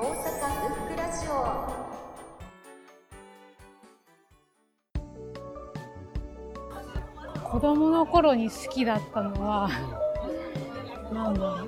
[0.00, 1.32] 大阪ブックラジオ
[7.50, 9.68] 子供の頃に好きだったのは、
[11.12, 11.66] なんだろ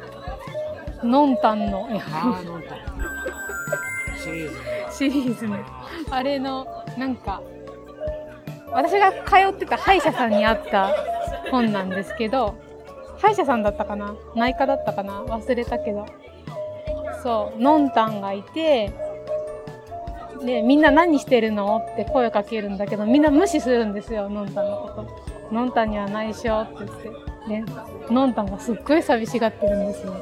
[1.03, 1.07] う。
[1.08, 1.89] のんたんの。
[4.22, 4.86] シリーズね。
[4.93, 5.64] シリーズね。
[6.12, 7.43] あれの、なんか、
[8.71, 10.94] 私が通ってた歯医者さんにあった
[11.50, 12.54] 本なんですけど、
[13.18, 14.14] 歯医者さんだったかな？
[14.36, 15.25] 内科だったかな？
[15.25, 16.07] 忘れたけど。
[17.22, 18.92] そう、のんたんがいて、
[20.44, 25.06] で、みんな何してるのって声かけるんだけど、みんな無視するんですよ、のんたんのこ
[25.50, 25.54] と。
[25.54, 27.10] のんたんには内緒って言って。
[27.48, 30.14] で、のんたんがすっごい寂しがってるんですよ。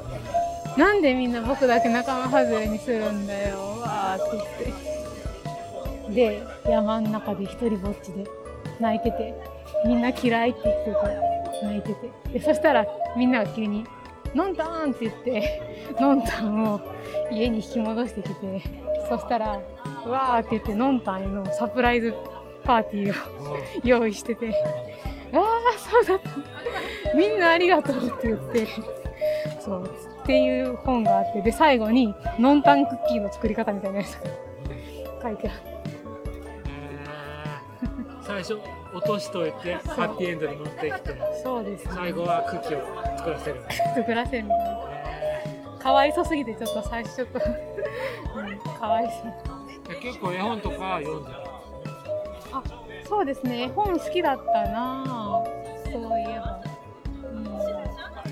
[0.76, 4.86] なんでみんな僕だけ仲間外れにするんだよ、わーって言っ
[6.08, 6.14] て。
[6.14, 8.24] で、山の中で一人ぼっちで
[8.80, 9.34] 泣いてて、
[9.86, 12.10] みんな嫌いって言ってて、泣いてて。
[12.32, 13.84] で、そしたらみんなが急に、
[14.34, 15.62] のんたんって言って、
[16.00, 16.80] のんたんを
[17.30, 18.61] 家に引き戻してきて、
[19.08, 19.61] そしたら、
[20.06, 22.14] うわーって言って、のんたんへのサプライズ
[22.64, 24.50] パーティーを用意してて、
[25.33, 27.14] ああ、そうだった。
[27.14, 28.67] みんなありがとうって言って、
[29.61, 29.84] そう、
[30.22, 34.30] っていう本があって、で、最後に、ノンタンクッキーの作り方みたいなやつが
[35.22, 35.58] 書いてある。
[36.67, 38.58] えー最初、
[38.94, 41.92] 落としといて、ハッピーエンドに持ってきて、そうですね。
[41.94, 43.62] 最後はクッキーを作らせる。
[43.95, 44.48] 作らせる。
[45.78, 49.89] かわいそすぎて、ちょっと最初と、うん、かわいそう。
[49.89, 51.36] で結構絵本とか読んでる。
[52.53, 52.62] あ、
[53.08, 53.62] そうですね。
[53.64, 56.61] 絵本好きだったなぁそういえば。
[57.33, 57.47] うん、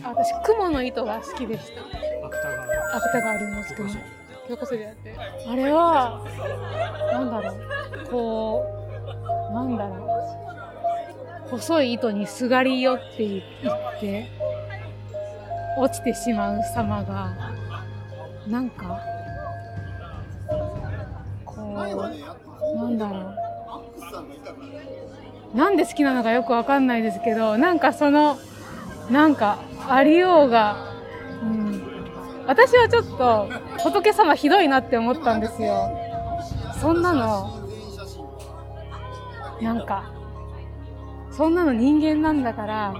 [0.04, 1.82] あ私、雲の糸が好きでした。
[2.26, 2.76] 芥川。
[2.96, 3.88] 芥川龍之介の
[4.48, 5.16] 教科書でやって
[5.48, 6.24] あれは
[7.12, 8.64] なんだろうこ
[9.50, 10.05] うなんだろう
[11.50, 13.42] 細い糸にすがり寄っていっ
[14.00, 14.30] て
[15.78, 17.52] 落ちてしまう様が
[18.48, 19.00] なんか
[21.44, 21.74] こう
[22.76, 23.34] なんだろ
[25.54, 28.38] うなんで好きなのかよくわかんないですけどなんかその
[29.10, 29.58] なんか
[29.88, 30.76] ありようが、
[31.42, 31.82] うん、
[32.46, 33.48] 私はちょっと
[33.82, 36.06] 仏様ひどいなって思ったんですよ。
[36.80, 37.68] そんなの、
[39.62, 40.12] なんか、
[41.30, 42.94] そんなの人間なんだから、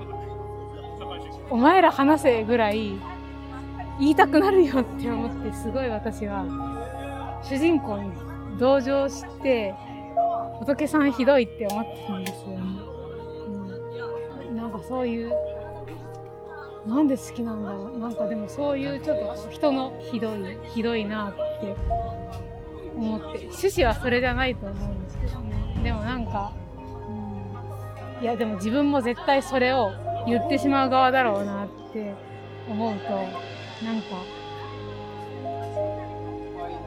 [1.50, 2.98] お前ら話せぐらい
[3.98, 6.44] 言いたくなるよって思って、すごい私は、
[7.42, 8.12] 主人公に
[8.58, 9.74] 同情して、
[10.58, 12.56] 仏さんひどいって思ってたんですよね。
[14.48, 15.32] うん、なんかそういう、
[16.86, 17.98] なんで好きなんだろう。
[17.98, 21.74] なんかでもそういうちょっと人のひどいひどいなって
[22.96, 25.80] 思って趣旨はそれじゃないと思うんですけどね。
[25.82, 26.52] でもなんか、
[28.20, 29.92] いやでも自分も絶対それを
[30.26, 32.14] 言ってしまう側だろうなって
[32.68, 33.10] 思うと
[33.84, 34.06] なんか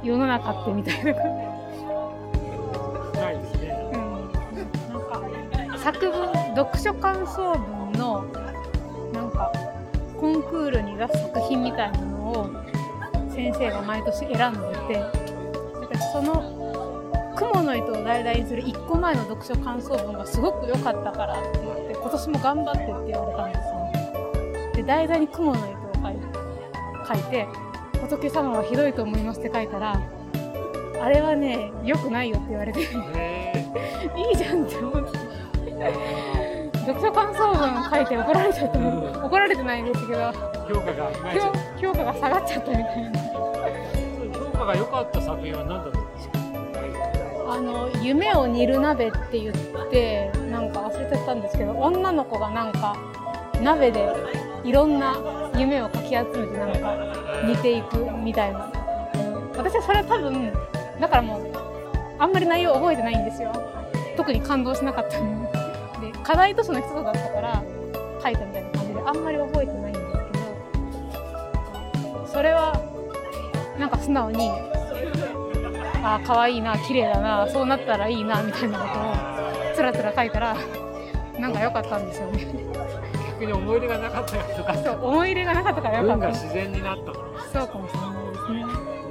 [0.04, 1.24] 世の中ってみたいな感
[3.14, 3.92] じないですね。
[3.94, 4.32] うん、
[5.58, 8.26] なんか作文読書感想文の
[9.14, 9.52] なんか
[10.20, 12.50] コンクールに出す作品みたいなのを
[13.30, 14.54] 先生が毎年選ん
[14.88, 15.06] でて
[16.12, 16.59] その
[17.40, 25.94] 雲の糸を題材にする1個前の読書感想文がすごく良かったからって言って今年も頑張ってって言われたんですよで題材に雲の糸を
[27.08, 27.48] 書いて
[28.02, 30.02] 仏様はひどいと思いますって書いたら
[31.02, 32.82] あれはね良くないよって言われて。
[33.16, 33.66] え
[34.18, 35.18] いいじゃんって思って。
[36.74, 38.80] 読書感想文書いて怒られちゃった。
[38.80, 40.20] の怒られてないんですけど。
[40.20, 41.12] ー、評価が
[41.80, 43.20] 評評価が下がっちゃったみたいな。
[44.34, 46.09] 評価が良かった作品は何だったんですか
[47.52, 52.96] あの夢を煮る鍋って言ってなんか忘れちゃったんですけど女の子がなんか
[53.62, 54.14] 鍋で
[54.64, 55.18] いろんな
[55.58, 58.72] 夢をかき集めてなんか煮ていくみたいな、
[59.58, 60.54] 私はそれは多分
[61.00, 61.52] だからもう
[62.20, 63.52] あんまり内容覚えてないんですよ。
[64.16, 65.20] 特に感動しなかった。
[65.20, 65.52] の
[66.02, 67.64] で課題図書の一つだったから
[68.22, 70.06] 書いたみたいな感じであんまり覚えてないんです
[71.94, 72.80] けどそれは
[73.80, 74.52] なんか素直に
[76.04, 80.56] あー可愛いな綺麗だなそうなったらいいなみたいなことをつらつら書いたら
[81.40, 82.48] なんか良かったんですよね。
[83.40, 84.76] 逆に思い入れがなかったからとか。
[84.76, 86.28] そう思い入れがなかったから良かった。
[86.30, 87.06] 自然になった。
[87.06, 87.14] の
[87.54, 88.66] そうかもしれないですね。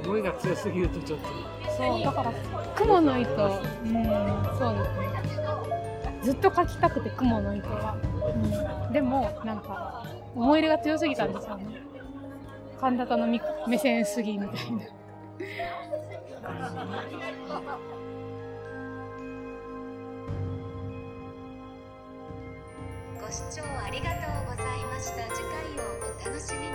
[0.05, 1.27] 思いが強すぎるとちょっと。
[1.75, 2.31] そうだから
[2.75, 3.51] 雲の糸うん
[4.57, 5.09] そうですね。
[6.21, 7.95] ずっと描きたくて雲の糸は、
[8.85, 10.05] うん、でもなんか
[10.35, 11.81] 思い入れが強すぎたんですよね。
[12.79, 14.79] 神田のみ目線すぎみたいな
[16.49, 16.55] ご
[23.31, 25.21] 視聴ありがとうございました。
[25.35, 26.71] 次回をお楽しみに。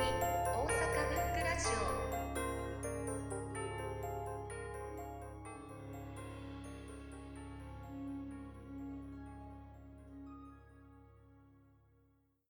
[0.55, 0.79] 大阪
[1.09, 1.67] ブックラジ
[2.01, 2.04] オ。